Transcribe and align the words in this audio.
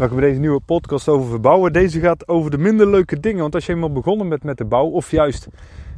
Welkom 0.00 0.18
bij 0.18 0.28
deze 0.28 0.40
nieuwe 0.40 0.60
podcast 0.60 1.08
over 1.08 1.30
verbouwen. 1.30 1.72
Deze 1.72 2.00
gaat 2.00 2.28
over 2.28 2.50
de 2.50 2.58
minder 2.58 2.90
leuke 2.90 3.20
dingen. 3.20 3.40
Want 3.40 3.54
als 3.54 3.66
je 3.66 3.72
eenmaal 3.72 3.92
begonnen 3.92 4.28
bent 4.28 4.42
met 4.42 4.58
de 4.58 4.64
bouw, 4.64 4.86
of 4.86 5.10
juist 5.10 5.48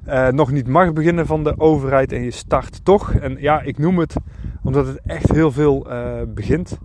uh, 0.07 0.29
nog 0.29 0.51
niet 0.51 0.69
mag 0.69 0.93
beginnen 0.93 1.27
van 1.27 1.45
de 1.45 1.61
overheid 1.61 2.13
en 2.13 2.23
je 2.23 2.31
start 2.31 2.85
toch. 2.85 3.15
En 3.15 3.37
ja, 3.41 3.61
ik 3.61 3.79
noem 3.79 3.99
het 3.99 4.15
omdat 4.63 4.87
het 4.87 5.01
echt 5.07 5.33
heel 5.33 5.53
veel 5.53 5.87
uh, 5.91 6.23
begint. 6.29 6.79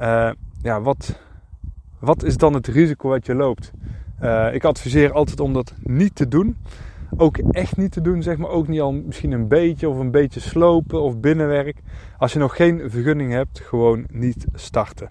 Uh, 0.00 0.30
ja, 0.62 0.80
wat, 0.80 1.20
wat 1.98 2.22
is 2.22 2.36
dan 2.36 2.54
het 2.54 2.66
risico 2.66 3.08
wat 3.08 3.26
je 3.26 3.34
loopt? 3.34 3.72
ik 4.52 4.64
adviseer 4.64 5.12
altijd 5.12 5.40
om 5.40 5.52
dat 5.52 5.74
niet 5.82 6.14
te 6.14 6.28
doen. 6.28 6.56
Ook 7.16 7.38
echt 7.38 7.76
niet 7.76 7.92
te 7.92 8.00
doen, 8.00 8.22
zeg 8.22 8.36
maar. 8.36 8.50
Ook 8.50 8.68
niet 8.68 8.80
al 8.80 8.92
misschien 8.92 9.32
een 9.32 9.48
beetje 9.48 9.88
of 9.88 9.98
een 9.98 10.10
beetje 10.10 10.40
slopen 10.40 11.02
of 11.02 11.20
binnenwerk. 11.20 11.82
Als 12.18 12.32
je 12.32 12.38
nog 12.38 12.56
geen 12.56 12.90
vergunning 12.90 13.32
hebt, 13.32 13.60
gewoon 13.60 14.06
niet 14.12 14.46
starten. 14.54 15.10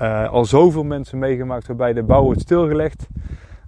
Uh, 0.00 0.28
al 0.28 0.44
zoveel 0.44 0.84
mensen 0.84 1.18
meegemaakt 1.18 1.66
waarbij 1.66 1.92
de 1.92 2.02
bouw 2.02 2.22
wordt 2.22 2.40
stilgelegd. 2.40 3.08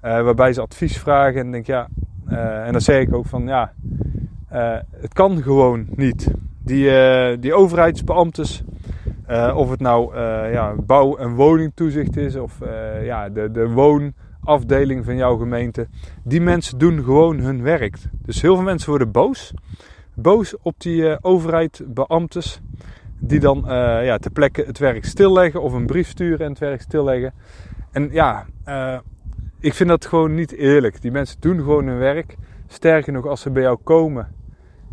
Uh, 0.04 0.22
waarbij 0.22 0.52
ze 0.52 0.60
advies 0.60 0.98
vragen 0.98 1.40
en 1.40 1.50
denk 1.50 1.66
ja, 1.66 1.88
uh, 2.28 2.66
en 2.66 2.72
dan 2.72 2.80
zeg 2.80 3.00
ik 3.00 3.14
ook 3.14 3.26
van 3.26 3.46
ja, 3.46 3.72
het 4.90 5.12
kan 5.12 5.42
gewoon 5.42 5.86
niet. 5.94 6.30
Die, 6.62 6.90
die 7.38 7.56
of 9.54 9.70
het 9.70 9.80
nou 9.80 10.18
ja, 10.50 10.74
bouw- 10.86 11.16
en 11.16 11.34
woningtoezicht 11.34 12.16
is 12.16 12.36
of 12.36 12.58
ja, 13.02 13.28
de, 13.28 13.50
de 13.50 13.68
woonafdeling 14.48 15.04
van 15.04 15.16
jouw 15.16 15.36
gemeente, 15.36 15.88
die 16.22 16.40
mensen 16.40 16.78
doen 16.78 17.04
gewoon 17.04 17.38
hun 17.38 17.62
werk. 17.62 17.98
Dus 18.24 18.42
heel 18.42 18.54
veel 18.54 18.64
mensen 18.64 18.90
worden 18.90 19.10
boos. 19.10 19.52
Boos 20.14 20.54
op 20.62 20.74
die 20.78 21.24
overheidsbeambtes 21.24 22.60
die 23.18 23.40
dan 23.40 23.58
uh, 23.58 24.04
ja, 24.04 24.18
ter 24.18 24.30
plekke 24.30 24.64
het 24.66 24.78
werk 24.78 25.04
stilleggen 25.04 25.62
of 25.62 25.72
een 25.72 25.86
brief 25.86 26.08
sturen 26.08 26.38
en 26.38 26.50
het 26.50 26.58
werk 26.58 26.80
stilleggen. 26.80 27.32
En 27.92 28.08
ja, 28.12 28.46
uh, 28.68 28.98
ik 29.60 29.74
vind 29.74 29.88
dat 29.88 30.06
gewoon 30.06 30.34
niet 30.34 30.52
eerlijk. 30.52 31.02
Die 31.02 31.10
mensen 31.10 31.40
doen 31.40 31.56
gewoon 31.56 31.86
hun 31.86 31.98
werk. 31.98 32.36
Sterker 32.66 33.12
nog, 33.12 33.26
als 33.26 33.40
ze 33.40 33.50
bij 33.50 33.62
jou 33.62 33.78
komen 33.84 34.28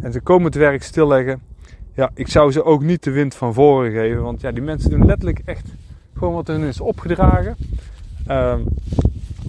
en 0.01 0.11
ze 0.11 0.21
komen 0.21 0.45
het 0.45 0.55
werk 0.55 0.83
stilleggen, 0.83 1.41
ja, 1.93 2.11
ik 2.13 2.27
zou 2.27 2.51
ze 2.51 2.63
ook 2.63 2.83
niet 2.83 3.03
de 3.03 3.11
wind 3.11 3.35
van 3.35 3.53
voren 3.53 3.91
geven. 3.91 4.21
Want 4.23 4.41
ja, 4.41 4.51
die 4.51 4.63
mensen 4.63 4.89
doen 4.89 5.05
letterlijk 5.05 5.41
echt 5.45 5.67
gewoon 6.17 6.33
wat 6.33 6.47
hun 6.47 6.61
is 6.61 6.79
opgedragen. 6.79 7.55
Uh, 8.27 8.55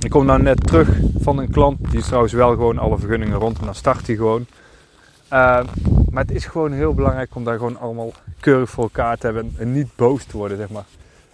ik 0.07 0.13
kom 0.13 0.27
nou 0.27 0.43
net 0.43 0.67
terug 0.67 0.89
van 1.19 1.39
een 1.39 1.51
klant, 1.51 1.91
die 1.91 1.99
is 1.99 2.07
trouwens 2.07 2.33
wel 2.33 2.51
gewoon 2.51 2.79
alle 2.79 2.99
vergunningen 2.99 3.39
rond 3.39 3.59
en 3.59 3.65
dan 3.65 3.75
start 3.75 4.07
hij 4.07 4.17
gewoon. 4.17 4.47
Uh, 5.33 5.61
maar 6.11 6.23
het 6.23 6.31
is 6.31 6.45
gewoon 6.45 6.73
heel 6.73 6.95
belangrijk 6.95 7.35
om 7.35 7.45
daar 7.45 7.57
gewoon 7.57 7.79
allemaal 7.79 8.13
keurig 8.41 8.71
voor 8.71 8.83
elkaar 8.83 9.19
te 9.19 9.27
hebben 9.27 9.55
en 9.59 9.73
niet 9.73 9.89
boos 9.97 10.25
te 10.25 10.37
worden, 10.37 10.57
zeg 10.57 10.71
maar. 10.71 10.85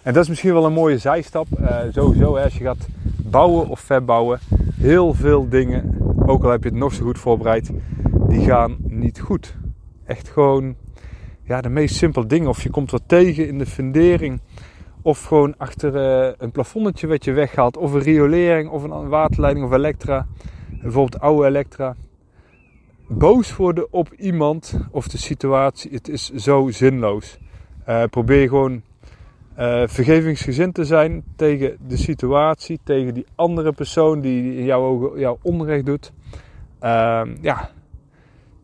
En 0.01 0.13
dat 0.13 0.23
is 0.23 0.29
misschien 0.29 0.53
wel 0.53 0.65
een 0.65 0.73
mooie 0.73 0.97
zijstap. 0.97 1.47
Uh, 1.61 1.77
sowieso, 1.91 2.35
hè, 2.35 2.43
als 2.43 2.57
je 2.57 2.63
gaat 2.63 2.87
bouwen 3.17 3.67
of 3.67 3.79
verbouwen, 3.79 4.39
heel 4.75 5.13
veel 5.13 5.49
dingen, 5.49 5.97
ook 6.25 6.43
al 6.43 6.49
heb 6.49 6.63
je 6.63 6.69
het 6.69 6.77
nog 6.77 6.93
zo 6.93 7.03
goed 7.03 7.19
voorbereid, 7.19 7.71
die 8.27 8.45
gaan 8.45 8.77
niet 8.79 9.19
goed. 9.19 9.55
Echt 10.05 10.29
gewoon, 10.29 10.75
ja, 11.43 11.61
de 11.61 11.69
meest 11.69 11.95
simpele 11.95 12.25
dingen. 12.25 12.49
Of 12.49 12.63
je 12.63 12.69
komt 12.69 12.91
wat 12.91 13.03
tegen 13.05 13.47
in 13.47 13.57
de 13.57 13.65
fundering, 13.65 14.39
of 15.03 15.23
gewoon 15.23 15.53
achter 15.57 15.95
uh, 15.95 16.33
een 16.37 16.51
plafonnetje 16.51 17.07
wat 17.07 17.23
je 17.23 17.31
weghaalt, 17.31 17.77
of 17.77 17.93
een 17.93 18.01
riolering, 18.01 18.69
of 18.69 18.83
een 18.83 19.09
waterleiding 19.09 19.65
of 19.65 19.71
elektra. 19.71 20.27
Bijvoorbeeld 20.81 21.21
oude 21.21 21.47
elektra 21.47 21.95
boos 23.07 23.55
worden 23.55 23.93
op 23.93 24.13
iemand 24.13 24.79
of 24.91 25.07
de 25.07 25.17
situatie, 25.17 25.91
het 25.91 26.09
is 26.09 26.29
zo 26.29 26.69
zinloos. 26.69 27.37
Uh, 27.89 28.03
probeer 28.03 28.47
gewoon 28.47 28.81
uh, 29.59 29.83
vergevingsgezind 29.85 30.73
te 30.73 30.85
zijn 30.85 31.23
tegen 31.35 31.77
de 31.87 31.97
situatie, 31.97 32.79
tegen 32.83 33.13
die 33.13 33.25
andere 33.35 33.71
persoon 33.71 34.21
die 34.21 34.55
in 34.55 34.63
jouw 34.63 35.37
onrecht 35.41 35.85
doet. 35.85 36.11
Uh, 36.81 37.21
ja, 37.41 37.69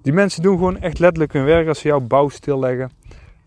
die 0.02 0.14
mensen 0.14 0.42
doen 0.42 0.58
gewoon 0.58 0.80
echt 0.80 1.00
letterlijk 1.00 1.34
hun 1.34 1.46
werk 1.46 1.68
als 1.68 1.80
ze 1.80 1.88
jouw 1.88 2.00
bouw 2.00 2.30
stilleggen. 2.30 2.92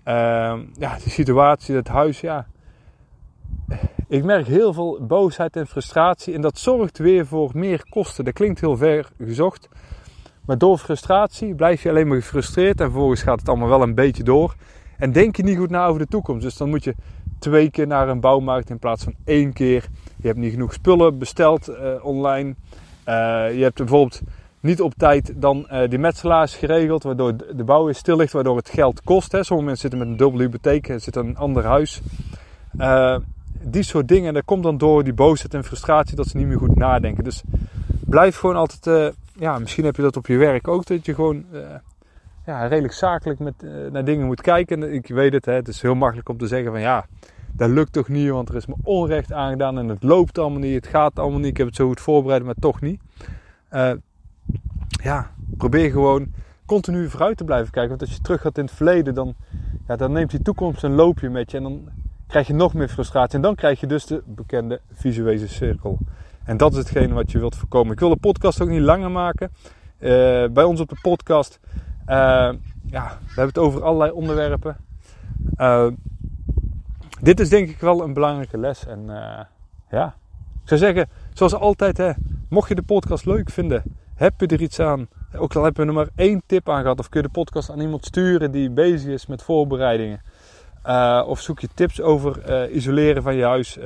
Ehm, 0.05 0.61
ja, 0.79 0.99
de 1.05 1.11
situatie, 1.11 1.75
het 1.75 1.89
huis, 1.89 2.21
ja. 2.21 2.47
Ik 4.13 4.25
merk 4.25 4.47
heel 4.47 4.73
veel 4.73 4.99
boosheid 5.01 5.57
en 5.57 5.67
frustratie 5.67 6.35
en 6.35 6.41
dat 6.41 6.59
zorgt 6.59 6.99
weer 6.99 7.27
voor 7.27 7.51
meer 7.55 7.85
kosten. 7.89 8.25
Dat 8.25 8.35
klinkt 8.35 8.61
heel 8.61 8.77
ver 8.77 9.09
gezocht. 9.19 9.69
Maar 10.47 10.59
door 10.59 10.79
frustratie 10.79 11.55
blijf 11.55 11.83
je 11.83 11.89
alleen 11.89 12.09
maar 12.09 12.17
gefrustreerd 12.17 12.81
en 12.81 12.91
vervolgens 12.91 13.23
gaat 13.23 13.39
het 13.39 13.49
allemaal 13.49 13.69
wel 13.69 13.83
een 13.83 13.95
beetje 13.95 14.23
door. 14.23 14.55
En 14.99 15.13
denk 15.13 15.37
je 15.37 15.43
niet 15.43 15.57
goed 15.57 15.71
na 15.71 15.87
over 15.87 16.01
de 16.01 16.07
toekomst. 16.07 16.43
Dus 16.43 16.57
dan 16.57 16.69
moet 16.69 16.85
je 16.85 16.95
twee 17.39 17.71
keer 17.71 17.87
naar 17.87 18.09
een 18.09 18.21
bouwmarkt 18.21 18.71
in 18.71 18.79
plaats 18.79 19.05
van 19.05 19.15
één 19.25 19.53
keer. 19.53 19.89
Je 20.17 20.27
hebt 20.27 20.39
niet 20.39 20.53
genoeg 20.53 20.73
spullen 20.73 21.19
besteld 21.19 21.69
uh, 21.69 22.05
online. 22.05 22.49
Uh, 22.49 23.15
je 23.57 23.63
hebt 23.63 23.77
bijvoorbeeld 23.77 24.21
niet 24.61 24.81
op 24.81 24.95
tijd 24.95 25.33
dan 25.37 25.67
uh, 25.73 25.89
die 25.89 25.99
metselaars 25.99 26.55
geregeld, 26.55 27.03
waardoor 27.03 27.37
de 27.57 27.65
bouw 27.65 27.85
weer 27.85 27.95
stil 27.95 28.17
ligt, 28.17 28.33
waardoor 28.33 28.57
het 28.57 28.71
geld 28.71 29.03
kost. 29.03 29.33
Hè. 29.33 29.43
Sommige 29.43 29.69
mensen 29.69 29.91
zitten 29.91 29.99
met 29.99 30.09
een 30.09 30.25
dubbele 30.25 30.43
hypotheek, 30.43 30.87
zitten 30.87 31.23
in 31.23 31.29
een 31.29 31.37
ander 31.37 31.65
huis. 31.65 32.01
Die 33.65 33.83
soort 33.83 34.09
dingen, 34.09 34.29
en 34.29 34.35
dat 34.35 34.45
komt 34.45 34.63
dan 34.63 34.79
door 34.79 35.05
die 35.05 35.13
boosheid 35.13 35.55
en 35.55 35.65
frustratie 35.65 36.17
dat 36.17 36.27
ze 36.27 36.37
niet 36.37 36.47
meer 36.47 36.59
goed 36.59 36.77
nadenken. 36.77 37.25
Dus 37.25 37.43
blijf 38.05 38.37
gewoon 38.37 38.57
altijd 38.57 39.15
ja, 39.39 39.59
misschien 39.59 39.85
heb 39.85 39.97
je 39.97 40.03
dat 40.03 40.17
op 40.17 40.27
je 40.27 40.37
werk 40.37 40.69
ook, 40.69 40.87
dat 40.87 41.07
je 41.07 41.15
gewoon 41.15 41.45
uh, 41.53 41.61
ja, 42.47 42.67
redelijk 42.67 42.95
zakelijk 42.95 43.39
met, 43.39 43.55
uh, 43.63 43.91
naar 43.91 44.05
dingen 44.05 44.27
moet 44.27 44.41
kijken. 44.41 44.93
ik 44.93 45.07
weet 45.07 45.33
het, 45.33 45.45
hè, 45.45 45.53
het 45.53 45.69
is 45.69 45.83
heel 45.83 45.95
makkelijk 45.95 46.29
om 46.29 46.39
te 46.39 46.47
zeggen 46.47 46.71
van 46.71 46.81
ja, 46.81 47.07
dat 47.53 47.71
lukt 47.71 47.93
toch 47.93 48.09
niet, 48.09 48.31
want 48.31 48.49
er 48.49 48.55
is 48.55 48.67
me 48.67 48.75
onrecht 48.83 49.33
aangedaan 49.33 49.79
en 49.79 49.89
het 49.89 50.03
loopt 50.03 50.39
allemaal 50.39 50.59
niet, 50.59 50.75
het 50.75 50.87
gaat 50.87 51.19
allemaal 51.19 51.39
niet, 51.39 51.49
ik 51.49 51.57
heb 51.57 51.67
het 51.67 51.77
zo 51.77 51.87
goed 51.87 52.01
voorbereid, 52.01 52.45
maar 52.45 52.55
toch 52.61 52.81
niet. 52.81 53.01
Ja, 55.03 55.31
probeer 55.57 55.91
gewoon 55.91 56.27
continu 56.67 57.09
vooruit 57.09 57.37
te 57.37 57.45
blijven 57.45 57.73
kijken, 57.73 57.91
want 57.91 58.01
als 58.01 58.17
je 58.17 58.23
terug 58.23 58.41
gaat 58.41 58.59
in 58.59 58.65
het 58.65 58.75
verleden, 58.75 59.15
dan, 59.15 59.35
ja, 59.89 59.97
dan 59.97 60.13
neemt 60.13 60.31
die 60.31 60.43
toekomst 60.43 60.83
een 60.83 60.95
loopje 60.95 61.31
met 61.31 61.51
je 61.51 61.57
en 61.57 61.63
dan 61.63 61.89
krijg 62.33 62.47
je 62.47 62.55
nog 62.55 62.75
meer 62.75 62.89
frustratie 62.89 63.35
en 63.35 63.43
dan 63.43 63.55
krijg 63.55 63.81
je 63.81 63.87
dus 63.87 64.07
de 64.07 64.23
bekende 64.27 64.81
visuele 64.93 65.47
cirkel. 65.47 65.99
En 66.45 66.57
dat 66.57 66.73
is 66.73 66.79
hetgene 66.79 67.15
wat 67.15 67.33
je 67.33 67.39
wilt 67.39 67.57
voorkomen. 67.57 67.93
Ik 67.93 68.01
wil 68.01 68.09
de 68.09 68.17
podcast 68.17 68.61
ook 68.61 68.69
niet 68.69 68.81
langer 68.81 69.11
maken. 69.11 69.51
Uh, 69.99 70.11
bij 70.49 70.63
ons 70.65 70.81
op 70.81 70.89
de 70.89 70.99
podcast, 71.03 71.61
uh, 72.07 72.51
ja, 72.87 73.19
we 73.21 73.27
hebben 73.27 73.47
het 73.47 73.59
over 73.59 73.83
allerlei 73.83 74.11
onderwerpen. 74.11 74.77
Uh, 75.57 75.87
dit 77.21 77.41
is 77.41 77.49
denk 77.49 77.69
ik 77.69 77.81
wel 77.81 78.03
een 78.03 78.13
belangrijke 78.13 78.59
les. 78.59 78.87
En 78.87 79.07
ja, 79.91 80.15
ik 80.63 80.69
zou 80.69 80.81
zeggen, 80.81 81.09
zoals 81.33 81.55
altijd, 81.55 81.97
hè, 81.97 82.13
mocht 82.49 82.69
je 82.69 82.75
de 82.75 82.83
podcast 82.83 83.27
leuk 83.27 83.51
vinden, 83.51 83.83
heb 84.15 84.41
je 84.41 84.47
er 84.47 84.63
iets 84.63 84.81
aan. 84.81 85.09
Ook 85.37 85.57
al 85.57 85.65
heb 85.65 85.77
je 85.77 85.83
er 85.83 85.93
maar 85.93 86.09
één 86.15 86.43
tip 86.47 86.69
aan 86.69 86.83
gehad, 86.83 86.99
of 86.99 87.09
kun 87.09 87.21
je 87.21 87.27
de 87.27 87.33
podcast 87.33 87.71
aan 87.71 87.81
iemand 87.81 88.05
sturen 88.05 88.51
die 88.51 88.71
bezig 88.71 89.11
is 89.11 89.27
met 89.27 89.43
voorbereidingen. 89.43 90.21
Of 91.27 91.41
zoek 91.41 91.61
je 91.61 91.69
tips 91.75 92.01
over 92.01 92.71
isoleren 92.71 93.23
van 93.23 93.35
je 93.35 93.45
huis 93.45 93.79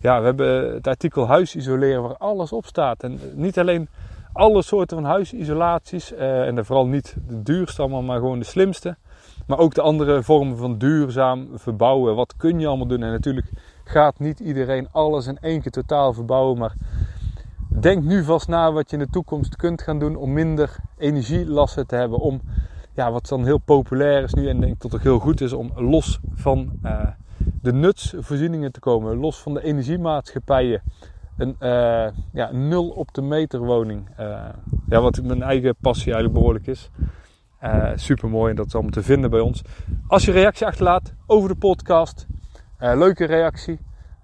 ja, 0.00 0.18
we 0.18 0.24
hebben 0.24 0.72
het 0.72 0.86
artikel 0.86 1.26
huis 1.26 1.56
isoleren 1.56 2.02
waar 2.02 2.16
alles 2.16 2.52
op 2.52 2.66
staat. 2.66 3.02
En 3.02 3.20
niet 3.34 3.58
alleen 3.58 3.88
alle 4.32 4.62
soorten 4.62 4.96
van 4.96 5.06
huisisolaties. 5.06 6.12
En 6.14 6.64
vooral 6.64 6.86
niet 6.86 7.16
de 7.28 7.42
duurste 7.42 7.82
allemaal, 7.82 8.02
maar 8.02 8.18
gewoon 8.18 8.38
de 8.38 8.44
slimste. 8.44 8.96
Maar 9.46 9.58
ook 9.58 9.74
de 9.74 9.80
andere 9.80 10.22
vormen 10.22 10.56
van 10.56 10.78
duurzaam 10.78 11.48
verbouwen. 11.54 12.14
Wat 12.14 12.36
kun 12.36 12.60
je 12.60 12.66
allemaal 12.66 12.86
doen? 12.86 13.02
En 13.02 13.10
natuurlijk 13.10 13.50
gaat 13.84 14.18
niet 14.18 14.40
iedereen 14.40 14.88
alles 14.92 15.26
in 15.26 15.38
één 15.40 15.60
keer 15.60 15.72
totaal 15.72 16.12
verbouwen. 16.12 16.58
Maar 16.58 16.72
denk 17.80 18.02
nu 18.02 18.24
vast 18.24 18.48
na 18.48 18.72
wat 18.72 18.90
je 18.90 18.96
in 18.96 19.02
de 19.02 19.10
toekomst 19.10 19.56
kunt 19.56 19.82
gaan 19.82 19.98
doen 19.98 20.16
om 20.16 20.32
minder 20.32 20.76
energielasten 20.98 21.86
te 21.86 21.96
hebben. 21.96 22.18
Om 22.18 22.40
ja, 23.00 23.12
wat 23.12 23.28
dan 23.28 23.44
heel 23.44 23.58
populair 23.58 24.22
is 24.22 24.34
nu 24.34 24.48
en 24.48 24.60
denk 24.60 24.80
dat 24.80 24.92
het 24.92 25.02
heel 25.02 25.18
goed 25.18 25.40
is 25.40 25.52
om 25.52 25.72
los 25.74 26.20
van 26.34 26.70
uh, 26.82 27.06
de 27.62 27.72
nutsvoorzieningen 27.72 28.72
te 28.72 28.80
komen, 28.80 29.16
los 29.16 29.38
van 29.38 29.54
de 29.54 29.62
energiemaatschappijen. 29.62 30.82
Een 31.36 31.56
uh, 31.60 32.06
ja, 32.32 32.52
nul 32.52 32.88
op 32.88 33.14
de 33.14 33.22
meter 33.22 33.60
woning. 33.60 34.08
Uh, 34.20 34.48
ja, 34.88 35.00
wat 35.00 35.22
mijn 35.22 35.42
eigen 35.42 35.76
passie 35.80 36.12
eigenlijk 36.12 36.34
behoorlijk 36.34 36.66
is. 36.66 36.90
Super 37.94 38.28
mooi 38.28 38.50
en 38.50 38.56
dat 38.56 38.66
is 38.66 38.72
allemaal 38.74 38.92
te 38.92 39.02
vinden 39.02 39.30
bij 39.30 39.40
ons. 39.40 39.62
Als 40.06 40.24
je 40.24 40.32
reactie 40.32 40.66
achterlaat 40.66 41.14
over 41.26 41.48
de 41.48 41.56
podcast, 41.56 42.26
Eh, 42.80 42.98
leuke 42.98 43.24
reactie. 43.24 43.78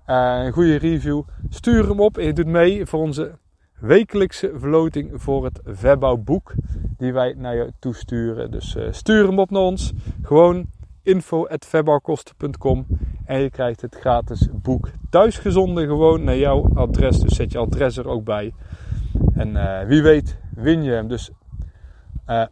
Eh, 0.07 0.41
een 0.45 0.53
goede 0.53 0.77
review. 0.77 1.23
Stuur 1.49 1.89
hem 1.89 2.01
op 2.01 2.19
en 2.19 2.25
je 2.25 2.33
doet 2.33 2.47
mee 2.47 2.87
voor 2.87 3.01
onze 3.01 3.39
wekelijkse 3.81 4.53
verloting 4.55 5.11
voor 5.15 5.45
het 5.45 5.61
verbouwboek 5.65 6.55
die 6.97 7.13
wij 7.13 7.35
naar 7.37 7.55
je 7.55 7.73
toesturen. 7.79 8.51
Dus 8.51 8.75
uh, 8.77 8.87
stuur 8.91 9.27
hem 9.27 9.39
op 9.39 9.51
naar 9.51 9.63
ons. 9.63 9.93
Gewoon 10.23 10.67
info.verbouwkosten.com 11.03 12.87
en 13.25 13.41
je 13.41 13.51
krijgt 13.51 13.81
het 13.81 13.95
gratis 13.95 14.49
boek 14.53 14.89
thuisgezonden 15.11 15.87
gewoon 15.87 16.25
naar 16.25 16.37
jouw 16.37 16.71
adres. 16.75 17.21
Dus 17.21 17.37
zet 17.37 17.53
je 17.53 17.59
adres 17.59 17.97
er 17.97 18.09
ook 18.09 18.25
bij. 18.25 18.55
En 19.35 19.49
uh, 19.49 19.83
wie 19.83 20.03
weet 20.03 20.39
win 20.55 20.83
je 20.83 20.91
hem. 20.91 21.09
Dus 21.09 21.31
uh, 22.27 22.45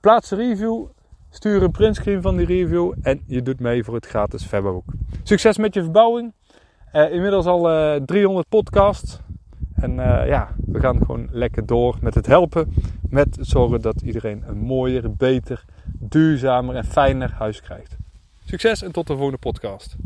plaats 0.00 0.30
een 0.30 0.38
review, 0.38 0.86
stuur 1.30 1.62
een 1.62 1.70
printscreen 1.70 2.22
van 2.22 2.36
die 2.36 2.46
review 2.46 2.92
en 3.02 3.22
je 3.26 3.42
doet 3.42 3.60
mee 3.60 3.84
voor 3.84 3.94
het 3.94 4.06
gratis 4.06 4.46
verbouwboek. 4.46 4.92
Succes 5.22 5.58
met 5.58 5.74
je 5.74 5.82
verbouwing. 5.82 6.32
Inmiddels 6.92 7.46
al 7.46 7.62
300 8.04 8.48
podcasts. 8.48 9.20
En 9.84 9.94
ja, 10.26 10.48
we 10.66 10.80
gaan 10.80 10.98
gewoon 10.98 11.28
lekker 11.30 11.66
door 11.66 11.96
met 12.00 12.14
het 12.14 12.26
helpen. 12.26 12.74
Met 13.10 13.36
zorgen 13.40 13.80
dat 13.80 14.02
iedereen 14.02 14.42
een 14.46 14.58
mooier, 14.58 15.14
beter, 15.16 15.64
duurzamer 16.00 16.74
en 16.74 16.84
fijner 16.84 17.32
huis 17.38 17.60
krijgt. 17.60 17.96
Succes 18.44 18.82
en 18.82 18.92
tot 18.92 19.06
de 19.06 19.12
volgende 19.12 19.38
podcast. 19.38 19.96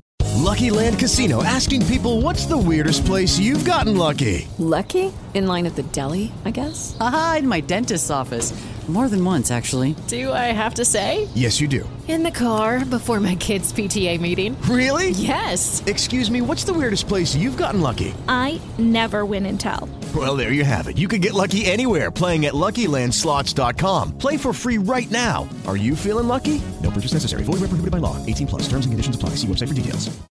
Lucky 0.44 0.70
Land 0.70 0.96
Casino 0.96 1.40
asking 1.40 1.86
people 1.86 2.20
what's 2.20 2.46
the 2.46 2.68
weirdest 2.68 3.04
place 3.04 3.42
you've 3.42 3.70
gotten 3.70 3.96
lucky? 3.96 4.46
Lucky? 4.56 5.10
In 5.32 5.52
line 5.52 5.68
at 5.68 5.74
the 5.74 5.84
deli, 5.90 6.30
I 6.46 6.50
guess? 6.52 6.94
Aha, 6.98 7.36
in 7.36 7.48
my 7.48 7.62
dentist's 7.66 8.10
office. 8.10 8.54
More 8.86 9.08
than 9.08 9.26
once, 9.26 9.54
actually. 9.54 9.94
Do 10.06 10.32
I 10.32 10.52
have 10.54 10.74
to 10.74 10.84
say? 10.84 11.26
Yes, 11.34 11.60
you 11.60 11.68
do. 11.68 11.97
In 12.08 12.22
the 12.22 12.30
car 12.30 12.86
before 12.86 13.20
my 13.20 13.34
kids' 13.34 13.70
PTA 13.70 14.18
meeting. 14.18 14.56
Really? 14.62 15.10
Yes. 15.10 15.82
Excuse 15.84 16.30
me, 16.30 16.40
what's 16.40 16.64
the 16.64 16.72
weirdest 16.72 17.06
place 17.06 17.36
you've 17.36 17.58
gotten 17.58 17.82
lucky? 17.82 18.14
I 18.26 18.58
never 18.78 19.26
win 19.26 19.44
and 19.44 19.60
tell. 19.60 19.90
Well, 20.16 20.34
there 20.34 20.52
you 20.52 20.64
have 20.64 20.88
it. 20.88 20.96
You 20.96 21.06
can 21.06 21.20
get 21.20 21.34
lucky 21.34 21.66
anywhere 21.66 22.10
playing 22.10 22.46
at 22.46 22.54
LuckyLandSlots.com. 22.54 24.16
Play 24.16 24.38
for 24.38 24.54
free 24.54 24.78
right 24.78 25.10
now. 25.10 25.46
Are 25.66 25.76
you 25.76 25.94
feeling 25.94 26.28
lucky? 26.28 26.62
No 26.82 26.90
purchase 26.90 27.12
necessary. 27.12 27.42
Void 27.42 27.60
where 27.60 27.68
prohibited 27.68 27.92
by 27.92 27.98
law. 27.98 28.16
18 28.24 28.46
plus. 28.46 28.62
Terms 28.62 28.86
and 28.86 28.92
conditions 28.94 29.14
apply. 29.14 29.30
See 29.36 29.46
website 29.46 29.68
for 29.68 29.74
details. 29.74 30.28